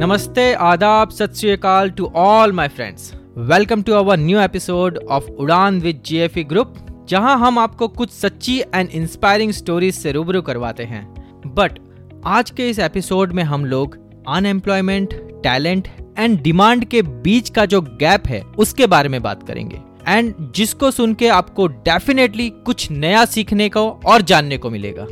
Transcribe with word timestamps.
नमस्ते, 0.00 0.52
आदाब, 0.54 1.10
सत 1.10 1.32
श्रीकाल 1.36 1.90
to 1.90 2.06
all 2.16 2.52
my 2.52 2.68
friends 2.68 3.12
welcome 3.38 3.82
to 3.82 3.92
our 3.92 4.16
new 4.18 4.38
episode 4.40 4.98
of 5.10 5.24
Udaan 5.24 5.80
with 5.80 6.00
GFE 6.06 6.44
group 6.44 6.74
जहाँ 7.08 7.36
हम 7.38 7.58
आपको 7.58 7.88
कुछ 7.88 8.10
सच्ची 8.10 8.58
एंड 8.74 8.88
इंस्पायरिंग 8.90 9.52
स्टोरीज 9.52 9.94
से 9.94 10.12
रूबरू 10.12 10.42
करवाते 10.42 10.84
हैं। 10.84 11.02
बट 11.46 11.78
आज 12.26 12.50
के 12.50 12.70
इस 12.70 12.78
एपिसोड 12.78 13.32
में 13.32 13.42
हम 13.42 13.64
लोग 13.64 13.98
अनएम्प्लॉयमेंट 14.28 15.14
टैलेंट 15.42 15.88
एंड 16.18 16.40
डिमांड 16.42 16.84
के 16.84 17.02
बीच 17.02 17.50
का 17.50 17.66
जो 17.66 17.80
गैप 17.80 18.26
है, 18.26 18.42
उसके 18.58 18.86
बारे 18.86 19.08
में 19.08 19.22
बात 19.22 19.46
करेंगे। 19.46 19.80
एंड 20.08 20.34
जिसको 20.54 20.90
सुन 20.90 21.14
के 21.14 21.28
आपको 21.28 21.66
डेफिनेटली 21.66 22.50
कुछ 22.50 22.90
नया 22.90 23.24
सीखने 23.24 23.68
को 23.68 23.88
और 24.06 24.22
जानने 24.22 24.58
को 24.58 24.70
मिलेगा। 24.70 25.06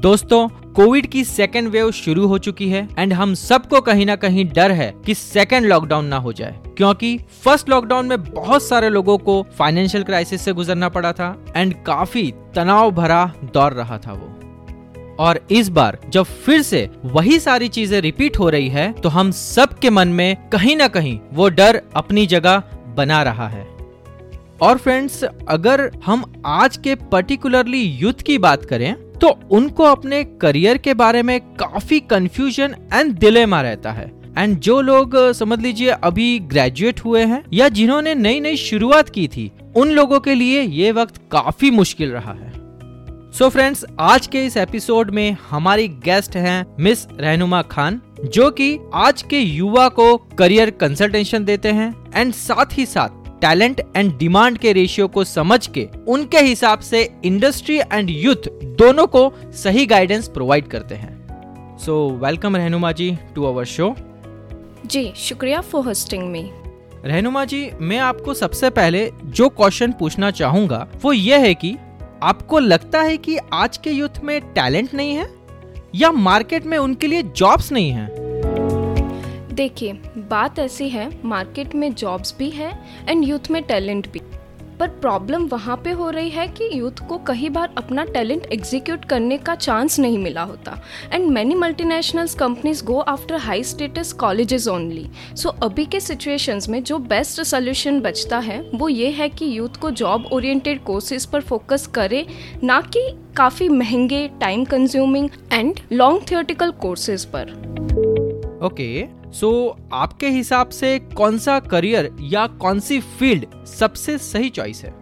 दोस्तों 0.00 0.48
कोविड 0.76 1.06
की 1.06 1.22
सेकेंड 1.24 1.68
वेव 1.68 1.90
शुरू 1.90 2.26
हो 2.26 2.36
चुकी 2.38 2.68
है 2.68 2.88
एंड 2.98 3.12
हम 3.12 3.32
सबको 3.34 3.80
कहीं 3.80 4.04
ना 4.06 4.14
कहीं 4.16 4.44
डर 4.44 4.72
है 4.72 4.92
कि 5.06 5.14
सेकेंड 5.14 5.66
लॉकडाउन 5.66 6.04
ना 6.04 6.16
हो 6.16 6.32
जाए, 6.32 6.54
क्योंकि 6.76 7.18
फ़र्स्ट 7.44 7.68
लॉकडाउन 7.68 8.06
में 8.06 8.22
बहुत 8.24 8.62
सारे 8.62 8.88
लोगों 8.88 9.16
को 9.18 9.42
फाइनेंशियल 9.58 10.04
क्राइसिस 10.04 10.42
से 10.42 10.52
गुजरना 10.52 10.88
पड़ा 10.88 11.12
था 11.12 11.44
एंड 11.56 11.74
काफ़ी 11.84 12.22
तनाव 12.54 12.90
भरा 12.90 13.24
दौर 13.54 13.72
रहा 13.72 13.98
था 13.98 14.12
वो। 14.12 15.16
और 15.20 15.40
इस 15.50 15.68
बार 15.68 15.98
जब 16.08 16.24
फिर 16.24 16.62
से 16.62 16.88
वही 17.04 17.38
सारी 17.40 17.68
चीज़ें 17.68 18.00
रिपीट 18.00 18.38
हो 18.38 18.48
रही 18.48 18.68
है 18.68 18.92
तो 18.92 19.08
हम 19.08 19.30
सब 19.30 19.78
के 19.78 19.90
मन 19.90 20.08
में 20.08 20.48
कहीं 20.48 20.76
ना 20.76 20.88
कहीं 20.88 21.18
वो 21.32 21.48
डर 21.50 21.82
अपनी 21.96 22.26
जगह 22.26 22.62
बना 22.96 23.22
रहा 23.22 23.48
है। 23.48 23.66
और 24.62 24.78
फ्रेंड्स 24.78 25.24
अगर 25.24 25.90
हम 26.06 26.32
आज 26.46 26.76
के 26.76 26.94
पर्टिकुलरली 26.94 27.82
यूथ 27.82 28.22
की 28.22 28.38
बात 28.38 28.64
करें 28.64 28.94
तो 29.22 29.40
उनको 29.50 29.84
अपने 29.84 30.24
करियर 30.24 30.78
के 30.78 30.94
बारे 30.94 31.22
में 31.22 31.40
काफ़ी 31.40 32.00
कंफ्यूजन 32.00 32.76
एंड 32.92 33.18
दिलेमा 33.18 33.62
रहता 33.62 33.92
है। 33.92 34.12
एंड 34.38 34.58
जो 34.58 34.80
लोग, 34.80 35.32
समझ 35.32 35.60
लीजिए, 35.60 35.88
अभी 35.88 36.38
ग्रेजुएट 36.38 37.00
हुए 37.00 37.24
हैं 37.24 37.44
या 37.52 37.68
जिन्होंने 37.68 38.14
नई 38.14 38.40
नई 38.40 38.56
शुरुआत 38.56 39.08
की 39.08 39.28
थी, 39.28 39.52
उन 39.76 39.90
लोगों 39.90 40.20
के 40.20 40.34
लिए 40.34 40.62
ये 40.62 40.92
वक्त 40.92 41.16
काफ़ी 41.32 41.70
मुश्किल 41.70 42.10
रहा 42.10 42.32
है। 42.32 42.52
सो 43.32 43.44
so 43.44 43.50
फ्रेंड्स 43.50 43.84
आज 44.00 44.26
के 44.26 44.46
इस 44.46 44.56
एपिसोड 44.56 45.10
में 45.10 45.36
हमारी 45.50 45.88
गेस्ट 45.88 46.36
हैं 46.36 46.66
मिस 46.80 47.06
रहनुमा 47.20 47.62
खान 47.62 48.00
जो 48.24 48.50
कि 48.50 48.78
आज 48.94 49.22
के 49.22 49.38
युवा 49.38 49.88
को 49.88 50.16
करियर 50.16 50.70
कंसल्टेशन 50.70 51.44
देते 51.44 51.68
हैं। 51.68 51.94
एंड 52.16 52.32
साथ 52.32 52.66
ही 52.72 52.86
साथ 52.86 53.21
टैलेंट 53.42 53.80
एंड 53.96 54.18
डिमांड 54.18 54.58
के 54.58 54.72
रेशियो 54.72 55.08
को 55.08 55.24
समझ 55.24 55.66
के 55.66 55.88
उनके 56.08 56.38
हिसाब 56.38 56.80
से 56.80 57.14
इंडस्ट्री 57.24 57.78
एंड 57.78 58.10
यूथ 58.10 58.48
दोनों 58.64 59.06
को 59.06 59.32
सही 59.52 59.86
गाइडेंस 59.86 60.28
प्रोवाइड 60.28 60.68
करते 60.68 60.94
हैं। 60.94 61.78
सो 61.78 62.10
वेलकम 62.10 62.56
रहनुमा 62.56 62.92
जी 62.92 63.18
टू 63.34 63.44
अवर 63.44 63.64
शो 63.64 63.94
जी 64.86 65.12
शुक्रिया 65.16 65.60
फॉर 65.60 65.84
होस्टिंग 65.84 66.28
मी 66.28 66.50
रहनुमा 67.04 67.44
जी 67.44 67.70
मैं 67.80 67.98
आपको 67.98 68.34
सबसे 68.34 68.70
पहले 68.70 69.12
जो 69.24 69.48
क्वेश्चन 69.48 69.92
पूछना 69.92 70.30
चाहूँगा 70.30 70.88
वो 71.02 71.12
ये 71.12 71.38
है 71.38 71.54
कि 71.54 71.76
आपको 72.22 72.58
लगता 72.58 73.00
है 73.00 73.16
कि 73.16 73.38
आज 73.52 73.76
के 73.76 73.90
यूथ 73.90 74.24
में 74.24 74.40
टैलेंट 74.40 74.94
नहीं 74.94 75.14
है? 75.14 75.30
या 75.94 76.12
मार्केट 76.12 76.66
में 76.66 76.78
उनके 76.78 77.06
लिए 77.06 77.22
जॉब्स 77.22 77.72
नहीं 77.72 77.90
है? 77.90 78.21
देखिए, 79.52 79.92
बात 80.30 80.58
ऐसी 80.58 80.88
है, 80.88 81.10
मार्केट 81.24 81.74
में 81.74 81.92
जॉब्स 81.94 82.36
भी 82.38 82.50
है 82.50 82.72
एंड 83.08 83.24
यूथ 83.24 83.50
में 83.50 83.62
टैलेंट 83.62 84.12
भी। 84.12 84.20
पर 84.80 84.88
प्रॉब्लम 84.88 85.44
वहाँ 85.46 85.76
पे 85.76 85.90
हो 85.90 86.08
रही 86.10 86.30
है 86.30 86.46
कि 86.48 86.68
यूथ 86.72 87.06
को 87.08 87.18
कई 87.18 87.48
बार 87.48 87.74
अपना 87.78 88.04
टैलेंट 88.04 88.46
एग्जीक्यूट 88.52 89.04
करने 89.04 89.38
का 89.38 89.54
चांस 89.54 89.98
नहीं 89.98 90.18
मिला 90.18 90.42
होता। 90.42 90.78
And 91.12 91.28
many 91.30 91.54
multinationals 91.54 92.34
companies 92.34 92.84
go 92.84 92.98
after 92.98 93.36
high 93.36 93.62
status 93.64 94.12
colleges 94.12 94.68
only 94.68 95.06
so 95.36 95.48
अभी 95.48 95.84
के 95.86 96.00
सिचुएशंस 96.00 96.68
में 96.68 96.82
जो 96.82 96.98
बेस्ट 96.98 97.42
सोल्यूशन 97.42 98.00
बचता 98.00 98.38
है, 98.38 98.60
वो 98.74 98.88
ये 98.88 99.10
है 99.10 99.28
कि 99.28 99.58
यूथ 99.58 99.80
को 99.80 99.90
जॉब 99.90 100.28
ओरिएंटेड 100.32 100.84
कोर्सेज 100.84 101.26
पर 101.26 101.40
फोकस 101.40 101.86
करे, 101.86 102.26
ना 102.64 102.80
कि 102.96 103.08
काफ़ी 103.36 103.68
महँगे 103.68 104.28
time 104.40 104.64
consuming 104.64 105.28
and 105.52 105.80
long 105.92 106.30
theoretical 106.30 106.70
courses 106.70 107.24
पर। 107.24 107.60
Okay 108.62 109.02
okay. 109.02 109.21
सो 109.32 109.50
so, 109.68 109.92
आपके 109.92 110.28
हिसाब 110.28 110.68
से 110.68 110.98
कौन 110.98 111.38
सा 111.38 111.58
करियर 111.60 112.10
या 112.20 112.46
कौन 112.46 112.80
सी 112.80 113.00
फ़ील्ड 113.00 113.46
सबसे 113.66 114.16
सही 114.18 114.50
चॉइस 114.50 114.84
है? 114.84 114.94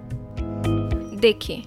देखिए 1.21 1.63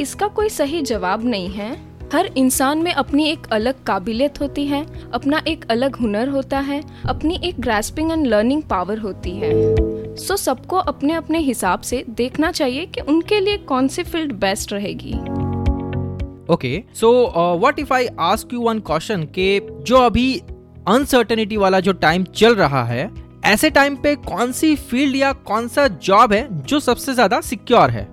इसका 0.00 0.26
कोई 0.28 0.48
सही 0.48 0.82
जवाब 0.82 1.24
नहीं 1.24 1.48
है। 1.48 1.70
हर 2.12 2.26
इंसान 2.36 2.78
में 2.78 2.92
अपनी 2.92 3.28
एक 3.28 3.46
अलग 3.52 3.82
काबिलियत 3.84 4.40
होती 4.40 4.66
है 4.66 4.84
अपना 5.12 5.42
एक 5.48 5.64
अलग 5.70 5.96
हुनर 5.96 6.28
होता 6.28 6.58
है 6.58 6.82
अपनी 7.08 7.40
एक 7.44 7.60
ग्रेस्पिंग 7.60 8.12
एंड 8.12 8.26
लर्निंग 8.26 8.62
पावर 8.62 8.98
होती 8.98 9.30
है। 9.30 9.52
सो 10.16 10.34
so, 10.34 10.40
सबको 10.40 10.76
अपने 10.76 11.12
अपने 11.12 11.38
हिसाब 11.38 11.80
से 11.80 12.04
देखना 12.10 12.50
चाहिए 12.52 12.86
कि 12.86 13.00
उनके 13.00 13.40
लिए 13.40 13.56
कौन 13.56 13.88
सी 13.88 14.02
फ़ील्ड 14.02 14.32
बेस्ट 14.32 14.72
रहेगी। 14.72 15.14
Okay 16.52 16.82
so 16.94 17.10
what 17.60 17.78
if 17.78 17.92
I 17.94 18.06
ask 18.20 18.52
you 18.52 18.60
one 18.60 18.78
question 18.80 19.22
के 19.34 19.60
जो 19.82 19.96
अभी 19.96 20.40
अनसर्टेनिटी 20.88 21.56
वाला 21.56 21.78
जो 21.80 21.92
टाइम 21.94 22.24
चल 22.26 22.54
रहा 22.54 22.84
है, 22.84 23.10
ऐसे 23.44 23.70
टाइम 23.70 23.96
पे 23.96 24.14
कौन 24.18 24.52
सी 24.52 24.74
फ़ील्ड 24.76 25.16
या 25.16 25.32
कौन 25.32 25.66
सा 25.68 25.86
जॉब 25.88 26.32
है 26.32 26.46
जो 26.62 26.80
सबसे 26.80 27.14
ज़्यादा 27.14 27.40
सिक्योर 27.40 27.90
है? 27.90 28.06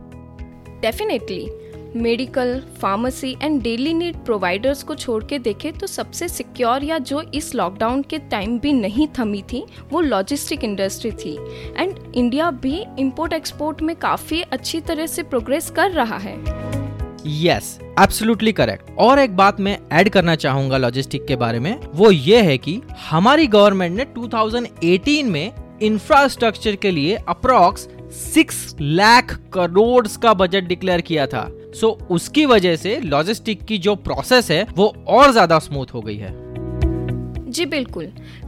Definitely 0.82 1.48
medical 1.96 2.60
pharmacy 2.82 3.32
and 3.42 3.62
daily 3.62 3.94
need 3.94 4.16
providers 4.26 4.84
को 4.84 4.96
छोड़ 4.96 5.24
के 5.24 5.40
देखे 5.40 5.72
तो 5.72 5.88
सबसे 5.88 6.28
सिक्योर 6.28 6.84
या 6.84 6.98
जो 7.00 7.22
इस 7.34 7.54
लॉकडाउन 7.56 8.02
के 8.02 8.20
टाइम 8.32 8.60
भी 8.60 8.74
नहीं 8.74 9.08
थमी 9.20 9.42
थी, 9.44 9.64
वो 9.92 10.02
लॉजिस्टिक 10.02 10.64
इंडस्ट्री 10.64 11.12
थी। 11.14 11.36
एंड 11.78 11.96
इंडिया 12.16 12.52
भी 12.54 12.84
इंपोर्ट 13.00 13.34
एक्सपोर्ट 13.34 13.82
में 13.82 13.96
काफ़ी 13.96 14.42
अच्छी 14.44 14.82
तरह 14.82 15.08
से 15.08 15.24
प्रोग्रेस 15.24 15.70
कर 15.70 15.92
रहा 15.92 16.18
है। 16.18 16.38
यस 17.28 17.80
एब्सोल्युटली 18.00 18.52
करेक्ट 18.52 18.90
और 19.00 19.20
एक 19.20 19.36
बात 19.38 19.60
मैं 19.60 19.78
ऐड 19.92 20.10
करना 20.10 20.36
चाहूँगा 20.36 20.78
लॉजिस्टिक 20.78 21.26
के 21.26 21.36
बारे 21.36 21.60
में 21.60 21.80
वो 21.94 22.12
ये 22.12 22.42
है 22.42 22.58
कि 22.58 22.82
हमारी 23.10 23.48
गवर्नमेंट 23.48 23.98
ने 23.98 24.06
2018 24.18 25.24
में 25.24 25.52
इंफ्रास्ट्रक्चर 25.82 26.76
के 26.76 26.92
लिए 26.92 27.16
अप्रोक्स 27.16 27.88
सिक्स 28.14 28.76
लाख 28.82 29.40
करोड़ 29.54 30.08
का 30.22 30.34
बजट 30.34 30.64
डिक्लेयर 30.64 31.02
किया 31.02 31.28
था। 31.28 31.52
सो 31.76 31.98
so, 32.02 32.10
उसकी 32.10 32.46
वजह 32.46 32.76
से 32.76 33.00
लॉजिस्टिक 33.00 33.66
की 33.66 33.78
जो 33.78 33.96
प्रोसेस 33.96 34.52
है 34.52 34.68
वो 34.78 34.96
और 35.08 35.32
ज़्यादा 35.32 35.60
स्मूथ 35.60 35.86
हो 35.94 36.02
गई 36.02 36.18
है। 36.18 36.45
जी 37.56 37.66
बिल्कुल। 37.66 38.06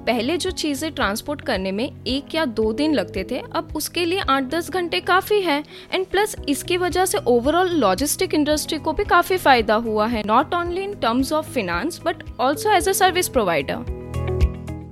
पहले 0.07 0.35
जो 0.37 0.51
चीज़ें 0.51 0.91
ट्रांसपोर्ट 0.93 1.41
करने 1.41 1.71
में 1.71 1.85
एक 2.07 2.33
या 2.35 2.43
दो 2.47 2.71
दिन 2.73 2.93
लगते 2.93 3.23
थे, 3.31 3.37
अब 3.55 3.71
उसके 3.75 4.03
लिए 4.05 4.19
आठ 4.29 4.43
दस 4.45 4.69
घंटे 4.69 4.99
काफ़ी 5.01 5.39
है। 5.41 5.63
एंड 5.93 6.05
प्लस 6.05 6.35
इसकी 6.49 6.77
वजह 6.77 7.05
से 7.05 7.17
ओवरऑल 7.27 7.69
लॉजिस्टिक 7.79 8.33
इंडस्ट्री 8.33 8.79
को 8.79 8.93
भी 8.93 9.03
काफ़ी 9.05 9.37
फ़ायदा 9.37 9.75
हुआ 9.85 10.07
है। 10.07 10.23
Not 10.27 10.53
only 10.55 10.81
in 10.83 10.93
terms 10.95 11.31
of 11.33 11.51
finance 11.51 12.01
but 12.05 12.23
also 12.39 12.71
as 12.71 12.89
a 12.89 12.91
service 12.93 13.29
provider 13.29 13.95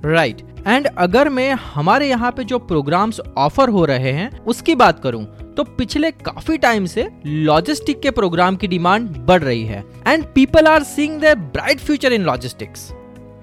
right 0.06 0.40
and 0.66 0.86
अगर 0.88 1.28
मैं 1.28 1.50
हमारे 1.66 2.08
यहाँ 2.08 2.30
पे 2.32 2.44
जो 2.44 2.58
प्रोग्राम्स 2.60 3.20
ऑफ़र 3.38 3.68
हो 3.68 3.84
रहे 3.84 4.12
हैं, 4.12 4.30
उसकी 4.40 4.74
बात 4.74 5.00
करूँ 5.00 5.24
तो 5.56 5.64
पिछले 5.76 6.10
काफ़ी 6.12 6.58
टाइम 6.58 6.86
से 6.86 7.08
लॉजिस्टिक 7.26 8.00
के 8.00 8.10
प्रोग्राम 8.12 8.56
की 8.56 8.68
डिमांड 8.68 9.08
बढ़ 9.26 9.42
रही 9.42 9.64
है। 9.64 9.84
And 10.06 10.24
people 10.34 10.66
are 10.66 10.82
seeing 10.84 11.20
the 11.20 11.36
bright 11.52 11.80
future 11.80 12.12
in 12.12 12.24
logistics 12.24 12.90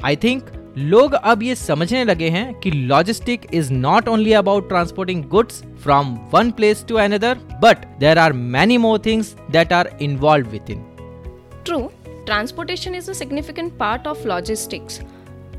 I 0.06 0.16
think 0.16 0.50
लोग 0.78 1.14
अब 1.14 1.44
ये 1.44 1.56
समझने 1.56 2.04
लगे 2.04 2.30
हैं 2.30 2.54
कि 2.60 2.72
logistic 2.72 3.48
is 3.54 3.72
not 3.74 4.08
only 4.08 4.34
about 4.34 4.68
transporting 4.70 5.24
goods 5.30 5.62
from 5.84 6.18
one 6.34 6.52
place 6.52 6.84
to 6.90 6.96
another 6.98 7.38
but 7.64 7.86
there 8.00 8.18
are 8.18 8.34
many 8.34 8.78
more 8.78 9.00
things 9.06 9.36
that 9.52 9.74
are 9.74 9.90
involved 10.02 10.50
within 10.72 10.84
true 11.66 11.80
transportation 12.26 12.96
is 12.96 13.10
a 13.12 13.14
significant 13.14 13.78
part 13.80 14.08
of 14.08 14.28
logistics 14.28 15.00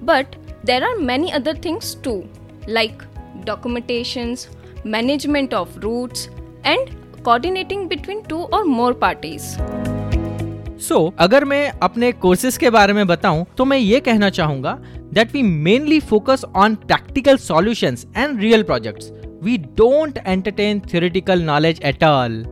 but 0.04 0.36
there 0.66 0.84
are 0.84 0.96
many 1.02 1.30
other 1.30 1.60
things 1.64 1.96
too 2.04 2.22
like 2.68 3.02
documentations, 3.44 4.48
management 4.84 5.52
of 5.52 5.76
routes, 5.82 6.28
and 6.64 6.96
coordinating 7.22 7.88
between 7.88 8.24
two 8.24 8.42
or 8.42 8.64
more 8.64 8.94
parties. 8.94 9.56
So 10.84 10.94
so, 10.94 11.12
अगर 11.18 11.44
मैं 11.44 11.70
अपने 11.82 12.10
courses 12.12 12.56
के 12.58 12.70
बारे 12.70 12.92
में 12.92 13.06
बताऊँ 13.06 13.44
तो 13.58 13.64
मैं 13.64 13.78
ये 13.78 14.00
कहना 14.00 14.30
चाहूँगा 14.30 14.72
that 15.14 15.32
we 15.34 15.42
mainly 15.42 16.00
focus 16.02 16.44
on 16.56 16.74
practical 16.74 17.36
solutions 17.36 18.06
and 18.16 18.40
real 18.40 18.62
projects 18.62 19.10
we 19.44 19.56
don't 19.76 20.18
entertain 20.26 20.80
theoretical 20.92 21.42
knowledge 21.42 21.80
at 21.84 22.04
all 22.04 22.42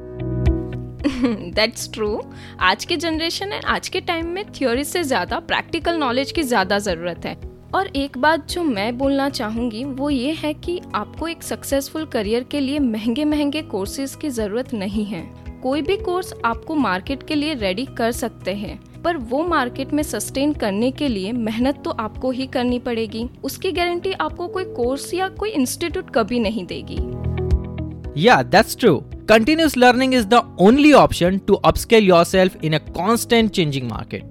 that's 1.55 1.91
true 1.93 2.21
आज 2.61 2.85
के 2.85 2.97
जनरेशन 2.97 3.53
एंड 3.53 3.65
आज 3.67 3.89
के 3.89 4.01
टाइम 4.01 4.27
में 4.27 4.45
थ्योरी 4.53 4.85
से 4.85 5.03
ज़्यादा 5.03 5.39
प्रैक्टिकल 5.49 5.99
नॉलेज 5.99 6.33
की 6.33 6.43
ज़्यादा 6.43 6.79
ज़रूरत 6.79 7.25
है। 7.27 7.37
और 7.75 7.87
एक 7.97 8.19
बात 8.19 8.49
जो 8.51 8.63
मैं 8.65 8.97
बोलना 8.99 9.29
चाहूँगी 9.31 9.85
वो 9.85 10.11
ये 10.11 10.33
है 10.33 10.53
कि 10.55 10.81
आपको 10.95 11.29
एक 11.29 11.43
सक्सेसफुल 11.43 12.05
करियर 12.07 12.45
के 12.51 12.61
लिए 12.61 12.79
महँगे 12.79 13.25
महँगे 13.25 13.63
कोर्सेज 13.63 14.15
की 14.15 14.31
ज़रूरत 14.31 14.75
नहीं 14.75 15.05
है। 15.05 15.23
कोई 15.63 15.83
भी 15.83 15.97
कोर्स 15.97 16.33
आपको 16.45 16.75
मार्केट 16.75 17.23
के 17.23 17.35
लिए 17.35 17.55
रेडी 17.55 17.85
कर 17.99 18.13
सकते 18.13 18.55
हैं 18.55 18.79
पर 19.05 19.17
वो 19.31 19.43
मार्केट 19.45 19.93
में 19.93 20.03
सस्टेन 20.03 20.53
करने 20.53 20.91
के 20.91 21.09
लिए 21.09 21.33
मेहनत 21.33 21.83
तो 21.85 21.91
आपको 22.01 22.31
ही 22.31 22.47
करनी 22.47 22.79
पड़ेगी 22.79 23.29
उसकी 23.45 23.73
गारंटी 23.73 24.13
आपको 24.21 24.49
कोई 24.49 24.65
कोर्स 24.75 25.13
या 25.15 25.29
कोई 25.39 25.51
इंस्टीट्यूट 25.53 26.11
कभी 26.15 26.41
नहीं 26.41 26.67
देगी 26.67 26.99
Yeah, 28.17 28.43
that's 28.45 28.75
true. 28.75 28.97
Continuous 29.27 29.77
learning 29.77 30.13
is 30.13 30.27
the 30.27 30.41
only 30.59 30.93
option 30.95 31.39
to 31.47 31.55
upscale 31.65 32.05
yourself 32.05 32.57
in 32.63 32.75
a 32.75 32.81
constant 32.91 33.55
changing 33.55 33.87
market. 33.89 34.25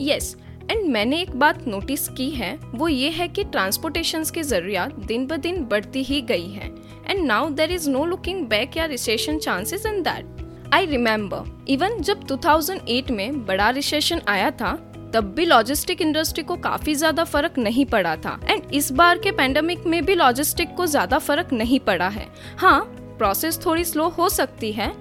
Yes, 0.00 0.34
and 0.70 0.84
मैंने 0.88 1.20
एक 1.22 1.34
बात 1.36 1.66
नोटिस 1.68 2.08
की 2.08 2.28
है 2.30 2.52
वो 2.74 2.88
ये 2.88 3.08
है 3.10 3.28
कि 3.28 3.44
ट्रांसपोर्टेशन 3.44 4.24
की 4.34 4.42
ज़रूरत 4.42 4.94
दिन 5.06 5.26
ब 5.26 5.36
दिन 5.36 5.64
बढ़ती 5.64 6.02
ही 6.02 6.20
गई 6.22 6.48
है 6.50 6.70
and 7.10 7.24
now 7.26 7.48
there 7.50 7.72
is 7.72 7.88
no 7.90 8.04
looking 8.04 8.46
back 8.48 8.76
या 8.76 8.84
recession 8.86 9.38
chances 9.38 9.86
in 9.86 10.02
that 10.02 10.72
I 10.74 10.86
remember 10.86 11.64
even 11.68 12.00
जब 12.02 12.26
2008 12.26 13.10
में 13.10 13.44
बड़ा 13.46 13.70
रिसेशन 13.70 14.20
आया 14.28 14.50
था, 14.50 14.72
तब 15.14 15.32
भी 15.36 15.44
लॉजिस्टिक 15.44 16.02
इंडस्ट्री 16.02 16.42
को 16.44 16.56
काफ़ी 16.56 16.94
ज़्यादा 16.94 17.24
फ़र्क 17.24 17.58
नहीं 17.58 17.84
पड़ा 17.86 18.14
था. 18.16 18.38
एंड 18.48 18.74
इस 18.74 18.90
बार 18.92 19.18
के 19.18 19.30
पेंडेमिक 19.32 19.86
में 19.86 20.04
भी 20.04 20.14
लॉजिस्टिक 20.14 20.74
को 20.76 20.86
ज़्यादा 20.86 21.18
फ़र्क 21.18 21.52
नहीं 21.52 21.80
पड़ा 21.80 22.08
है. 22.08 22.28
हाँ 22.58 22.80
प्रोसेस 23.18 23.60
थोड़ी 23.66 23.84
स्लो 23.84 24.08
हो 24.08 24.28
सकती 24.28 24.72
है, 24.72 24.92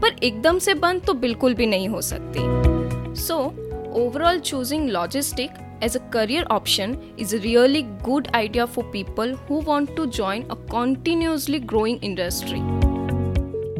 पर 0.00 0.16
एकदम 0.22 0.58
से 0.58 0.74
बंद 0.76 1.02
तो 1.06 1.14
बिल्कुल 1.14 1.54
भी 1.54 1.66
नहीं 1.66 1.88
हो 1.88 2.00
सकती. 2.02 2.40
So 3.20 3.36
overall 3.96 4.38
choosing 4.40 4.90
logistic 4.90 5.62
as 5.82 5.96
a 5.96 6.00
career 6.10 6.44
option 6.50 6.96
is 7.18 7.32
a 7.32 7.38
really 7.40 7.82
good 8.02 8.28
idea 8.34 8.66
for 8.66 8.84
people 8.92 9.34
who 9.48 9.60
want 9.60 9.94
to 9.96 10.06
join 10.08 10.44
a 10.50 10.56
continuously 10.70 11.60
growing 11.72 11.98
industry. 12.02 12.60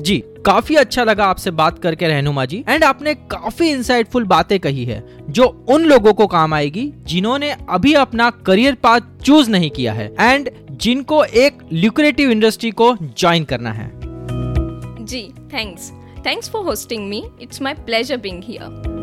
जी 0.00 0.18
काफ़ी 0.46 0.74
अच्छा 0.76 1.04
लगा 1.04 1.24
आपसे 1.24 1.50
बात 1.50 1.78
करके 1.78 2.08
रहनुमा 2.08 2.44
जी। 2.44 2.64
एंड 2.68 2.84
आपने 2.84 3.14
काफ़ी 3.14 3.68
इंसाइटफुल 3.68 4.24
बातें 4.24 4.58
कही 4.60 4.84
है 4.84 5.02
जो 5.30 5.44
उन 5.68 5.84
लोगों 5.84 6.12
को 6.14 6.26
काम 6.26 6.54
आएगी 6.54 6.92
जिन्होंने 7.06 7.50
अभी 7.68 7.94
अपना 7.94 8.30
करियर 8.46 8.74
पाथ 8.74 9.00
चूज़ 9.24 9.50
नहीं 9.50 9.70
किया 9.70 9.92
है 9.92 10.12
एंड 10.20 10.50
जिनको 10.70 11.22
एक 11.24 11.58
ल्यूक्रेटिव 11.72 12.30
इंडस्ट्री 12.30 12.70
को 12.70 12.94
ज्वाइन 13.02 13.44
करना 13.44 13.72
है। 13.72 13.90
जी 15.04 15.22
thanks 15.54 15.90
thanks 16.26 16.50
for 16.50 16.64
hosting 16.64 17.08
me 17.08 17.24
it's 17.42 17.62
my 17.62 17.74
pleasure 17.74 18.16
being 18.16 18.42
here 18.44 18.95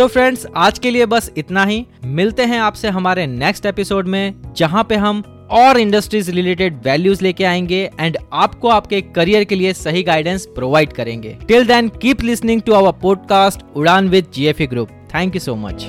तो 0.00 0.06
फ्रेंड्स 0.06 0.46
आज 0.56 0.78
के 0.78 0.90
लिए 0.90 1.06
बस 1.06 1.30
इतना 1.36 1.64
ही। 1.64 1.86
मिलते 2.04 2.42
हैं 2.42 2.58
आपसे 2.58 2.88
हमारे 2.88 3.26
नेक्स्ट 3.26 3.66
एपिसोड 3.66 4.06
में, 4.08 4.34
जहाँ 4.56 4.84
पे 4.84 4.94
हम 4.94 5.22
और 5.50 5.78
इंडस्ट्रीज़ 5.78 6.30
रिलेटेड 6.30 6.76
वैल्यूज़ 6.84 7.22
लेके 7.24 7.44
आएँगे 7.44 7.90
एंड 8.00 8.16
आपको 8.32 8.68
आपके 8.68 9.00
करियर 9.00 9.44
के 9.44 9.54
लिए 9.54 9.72
सही 9.72 10.02
गाइडेंस 10.02 10.46
प्रोवाइड 10.46 10.92
करेंगे। 10.92 11.36
Till 11.48 11.66
then 11.66 11.88
keep 11.88 12.22
listening 12.22 12.62
to 12.62 12.72
our 12.72 12.92
podcast 12.92 13.60
Udaan 13.76 14.08
with 14.08 14.26
GFE 14.34 14.66
group 14.66 14.88
thank 15.14 15.34
you 15.34 15.40
so 15.40 15.56
much 15.56 15.86